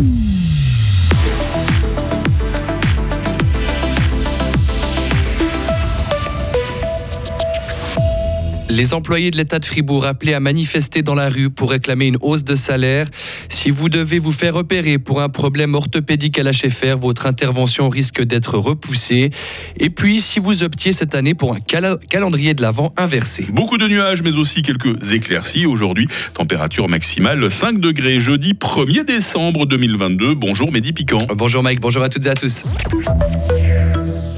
[0.00, 0.29] Mm-hmm.
[8.70, 12.18] Les employés de l'État de Fribourg appelés à manifester dans la rue pour réclamer une
[12.20, 13.06] hausse de salaire.
[13.48, 18.22] Si vous devez vous faire repérer pour un problème orthopédique à l'HFR, votre intervention risque
[18.22, 19.30] d'être repoussée.
[19.76, 23.44] Et puis, si vous optiez cette année pour un calendrier de l'Avent inversé.
[23.50, 25.66] Beaucoup de nuages, mais aussi quelques éclaircies.
[25.66, 28.20] Aujourd'hui, température maximale 5 degrés.
[28.20, 30.36] Jeudi 1er décembre 2022.
[30.36, 31.26] Bonjour Mehdi Piquant.
[31.34, 32.62] Bonjour Mike, bonjour à toutes et à tous.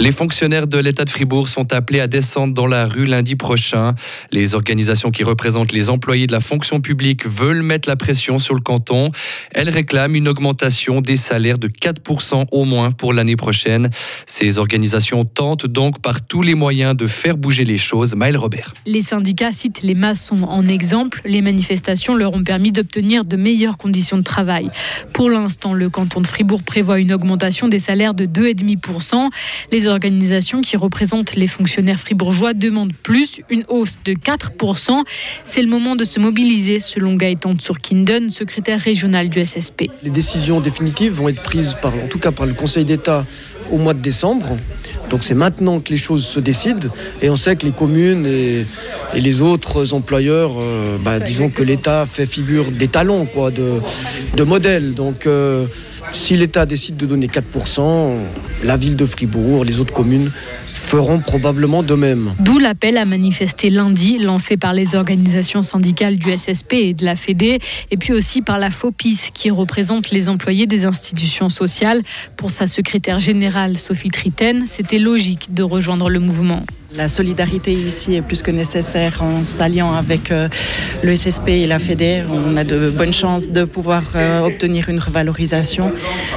[0.00, 3.94] Les fonctionnaires de l'État de Fribourg sont appelés à descendre dans la rue lundi prochain.
[4.32, 8.54] Les organisations qui représentent les employés de la fonction publique veulent mettre la pression sur
[8.54, 9.12] le canton.
[9.52, 13.90] Elles réclament une augmentation des salaires de 4% au moins pour l'année prochaine.
[14.26, 18.16] Ces organisations tentent donc par tous les moyens de faire bouger les choses.
[18.16, 18.74] Maël Robert.
[18.86, 21.20] Les syndicats citent les maçons en exemple.
[21.24, 24.68] Les manifestations leur ont permis d'obtenir de meilleures conditions de travail.
[25.12, 29.30] Pour l'instant, le canton de Fribourg prévoit une augmentation des salaires de 2,5%.
[29.70, 35.02] Les organisations qui représentent les fonctionnaires fribourgeois demandent plus, une hausse de 4%.
[35.44, 39.90] C'est le moment de se mobiliser, selon Gaëtan Tsurkinden, secrétaire régional du SSP.
[40.02, 43.24] Les décisions définitives vont être prises, par, en tout cas par le Conseil d'État,
[43.70, 44.56] au mois de décembre.
[45.10, 46.88] Donc c'est maintenant que les choses se décident
[47.20, 48.64] et on sait que les communes et,
[49.14, 53.80] les autres employeurs, euh, bah, disons que l'État fait figure d'étalon, quoi, de,
[54.36, 54.94] de modèle.
[54.94, 55.66] Donc euh,
[56.12, 58.16] si l'État décide de donner 4%,
[58.64, 60.30] la ville de Fribourg, les autres communes
[60.66, 62.34] feront probablement de même.
[62.38, 67.16] D'où l'appel à manifester lundi, lancé par les organisations syndicales du SSP et de la
[67.16, 72.02] FEDE, et puis aussi par la FOPIS, qui représente les employés des institutions sociales.
[72.36, 76.64] Pour sa secrétaire générale, Sophie Triten, c'était logique de rejoindre le mouvement.
[76.94, 80.48] La solidarité ici est plus que nécessaire en s'alliant avec euh,
[81.02, 82.24] le SSP et la FEDER.
[82.30, 85.92] On a de bonnes chances de pouvoir euh, obtenir une revalorisation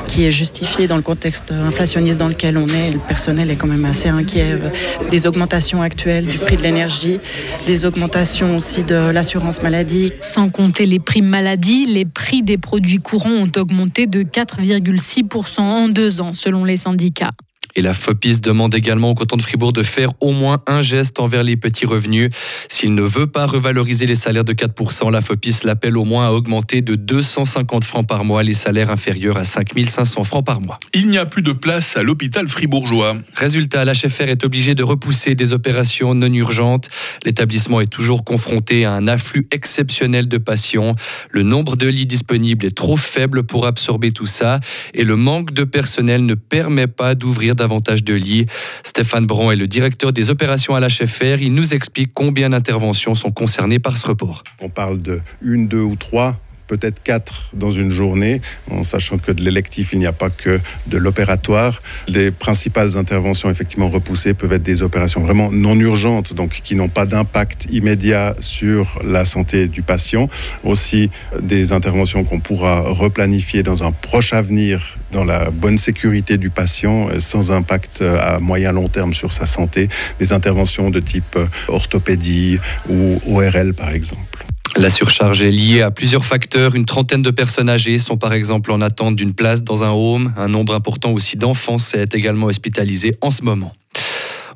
[0.08, 2.92] qui est justifiée dans le contexte inflationniste dans lequel on est.
[2.92, 4.70] Le personnel est quand même assez inquiet euh,
[5.11, 7.20] des augmentations actuelles du prix de l'énergie,
[7.67, 10.14] des augmentations aussi de l'assurance maladie.
[10.21, 15.89] Sans compter les primes maladie, les prix des produits courants ont augmenté de 4,6% en
[15.89, 17.32] deux ans selon les syndicats.
[17.77, 21.19] Et la FOPIS demande également au canton de Fribourg de faire au moins un geste
[21.19, 22.30] envers les petits revenus.
[22.69, 26.31] S'il ne veut pas revaloriser les salaires de 4%, la FOPIS l'appelle au moins à
[26.31, 30.80] augmenter de 250 francs par mois les salaires inférieurs à 5500 francs par mois.
[30.93, 33.17] Il n'y a plus de place à l'hôpital fribourgeois.
[33.33, 36.87] Résultat, l'HFR est obligé de repousser des opérations non urgentes.
[37.25, 40.95] L'établissement est toujours confronté à un afflux exceptionnel de patients.
[41.30, 44.61] Le nombre de lits disponibles est trop faible pour absorber tout ça
[44.93, 48.45] et le manque de personnel ne permet pas d'ouvrir davantage de lits.
[48.83, 51.42] Stéphane Bron est le directeur des opérations à l'HFR.
[51.42, 54.43] Il nous explique combien d'interventions sont concernées par ce report.
[54.61, 56.37] On parle de une, deux ou trois
[56.67, 60.59] peut-être quatre dans une journée, en sachant que de l'électif, il n'y a pas que
[60.87, 61.81] de l'opératoire.
[62.08, 66.89] Les principales interventions effectivement repoussées peuvent être des opérations vraiment non urgentes, donc qui n'ont
[66.89, 70.30] pas d'impact immédiat sur la santé du patient.
[70.64, 71.09] Aussi
[71.42, 77.08] des interventions qu'on pourra replanifier dans un proche avenir dans la bonne sécurité du patient
[77.20, 79.87] sans impact à moyen long terme sur sa santé,
[80.20, 81.37] des interventions de type
[81.67, 82.59] orthopédie
[82.89, 84.45] ou ORL par exemple.
[84.77, 86.75] La surcharge est liée à plusieurs facteurs.
[86.75, 90.33] Une trentaine de personnes âgées sont par exemple en attente d'une place dans un home.
[90.36, 93.73] Un nombre important aussi d'enfants est également hospitalisé en ce moment.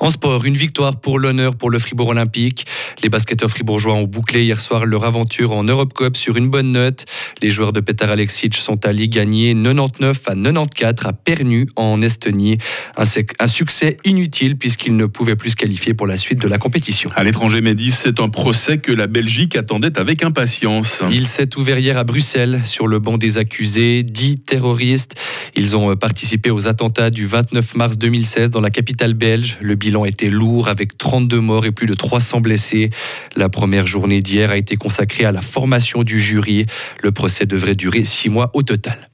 [0.02, 2.66] En sport, une victoire pour l'honneur pour le Fribourg Olympique.
[3.04, 6.72] Les basketteurs fribourgeois ont bouclé hier soir leur aventure en Europe Cup sur une bonne
[6.72, 7.04] note.
[7.42, 12.58] Les joueurs de Petar Alexic sont allés gagner 99 à 94 à Pernu en Estonie.
[12.96, 17.10] Un, succès inutile puisqu'ils ne pouvaient plus se qualifier pour la suite de la compétition.
[17.16, 21.04] À l'étranger, Médis, c'est un procès que la Belgique attendait avec impatience.
[21.12, 25.16] Il s'est ouvert hier à Bruxelles sur le banc des accusés, dix terroristes.
[25.58, 29.58] Ils ont participé aux attentats du 29 mars 2016 dans la capitale belge.
[29.60, 32.90] Le bilan était lourd avec 32 morts et plus de 300 blessés.
[33.36, 36.66] La première journée d'hier a été consacrée à la formation du jury.
[37.02, 39.10] Le procès devrait durer six mois au total.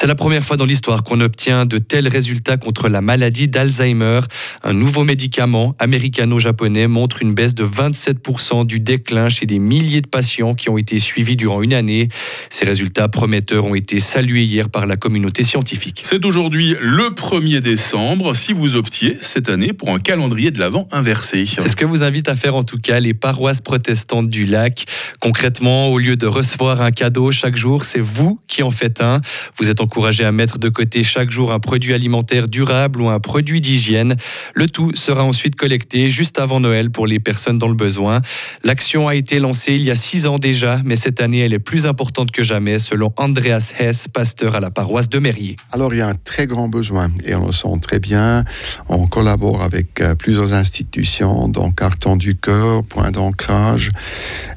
[0.00, 4.20] C'est la première fois dans l'histoire qu'on obtient de tels résultats contre la maladie d'Alzheimer.
[4.62, 10.06] Un nouveau médicament américano-japonais montre une baisse de 27% du déclin chez des milliers de
[10.06, 12.10] patients qui ont été suivis durant une année.
[12.48, 16.02] Ces résultats prometteurs ont été salués hier par la communauté scientifique.
[16.04, 20.86] C'est aujourd'hui le 1er décembre si vous optiez cette année pour un calendrier de l'Avent
[20.92, 21.44] inversé.
[21.58, 24.84] C'est ce que vous invite à faire en tout cas les paroisses protestantes du lac.
[25.18, 29.20] Concrètement, au lieu de recevoir un cadeau chaque jour, c'est vous qui en faites un.
[29.58, 33.08] Vous êtes en encourager à mettre de côté chaque jour un produit alimentaire durable ou
[33.08, 34.16] un produit d'hygiène.
[34.52, 38.20] Le tout sera ensuite collecté juste avant Noël pour les personnes dans le besoin.
[38.64, 41.58] L'action a été lancée il y a six ans déjà, mais cette année elle est
[41.58, 45.56] plus importante que jamais selon Andreas Hess, pasteur à la paroisse de Mérier.
[45.72, 48.44] Alors il y a un très grand besoin et on le sent très bien.
[48.90, 53.88] On collabore avec euh, plusieurs institutions, dont Carton du Cœur, Point d'ancrage,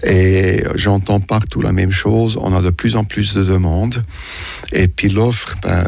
[0.04, 2.38] et j'entends partout la même chose.
[2.42, 4.04] On a de plus en plus de demandes.
[4.74, 5.84] Et puis l'offre, ben,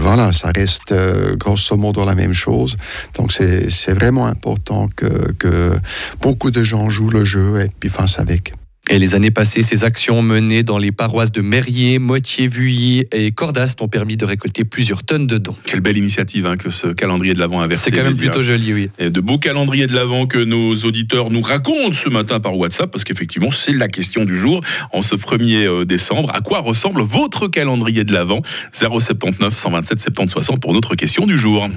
[0.00, 2.76] voilà, ça reste euh, grosso modo la même chose.
[3.14, 5.78] Donc c'est vraiment important que, que
[6.20, 8.52] beaucoup de gens jouent le jeu et puis fassent avec.
[8.88, 13.82] Et les années passées, ces actions menées dans les paroisses de Merrier, Moitié-Vuilly et Cordast
[13.82, 15.56] ont permis de récolter plusieurs tonnes de dons.
[15.64, 17.90] Quelle belle initiative hein, que ce calendrier de l'Avent inversé.
[17.90, 18.90] C'est quand même plutôt joli, oui.
[18.98, 22.90] Et de beaux calendriers de l'Avent que nos auditeurs nous racontent ce matin par WhatsApp,
[22.90, 24.60] parce qu'effectivement, c'est la question du jour
[24.92, 26.30] en ce 1er euh, décembre.
[26.32, 28.42] À quoi ressemble votre calendrier de l'Avent?
[28.72, 31.68] 079 127 70 60 pour notre question du jour.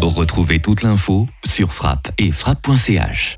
[0.00, 3.36] Retrouvez toute l'info sur frappe et frappe.ch.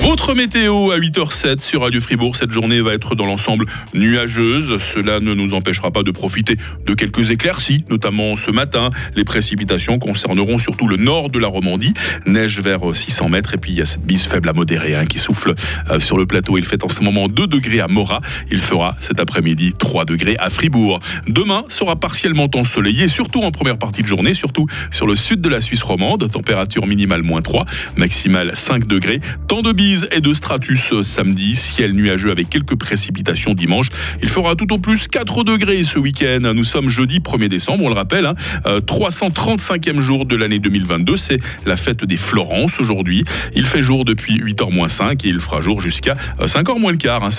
[0.00, 2.36] Votre météo à 8h07 sur Radio Fribourg.
[2.36, 4.78] Cette journée va être dans l'ensemble nuageuse.
[4.78, 6.56] Cela ne nous empêchera pas de profiter
[6.86, 8.90] de quelques éclaircies, notamment ce matin.
[9.16, 11.94] Les précipitations concerneront surtout le nord de la Romandie.
[12.26, 13.54] Neige vers 600 mètres.
[13.54, 15.54] Et puis il y a cette bise faible à modérée hein, qui souffle
[15.90, 16.56] euh, sur le plateau.
[16.58, 18.20] Il fait en ce moment 2 degrés à Morat.
[18.50, 21.00] Il fera cet après-midi 3 degrés à Fribourg.
[21.26, 25.48] Demain sera partiellement ensoleillé, surtout en première partie de journée, surtout sur le sud de
[25.48, 26.30] la Suisse romande.
[26.30, 27.64] Température minimale moins 3,
[27.96, 29.20] maximale 5 degrés.
[29.48, 33.88] Temps de bise et de stratus euh, samedi, ciel nuageux avec quelques précipitations dimanche.
[34.22, 36.52] Il fera tout au plus 4 degrés ce week-end.
[36.54, 38.32] Nous sommes jeudi 1er décembre, on le rappelle,
[38.64, 39.98] 335e hein.
[39.98, 41.16] euh, jour de l'année 2022.
[41.16, 43.24] C'est la fête des Florences aujourd'hui.
[43.54, 46.92] Il fait jour depuis 8h moins 5 et il fera jour jusqu'à 5h euh, moins
[46.92, 47.30] le quart hein,